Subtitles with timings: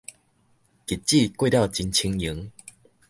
[0.03, 0.07] 日子過
[1.49, 2.49] 了真清閒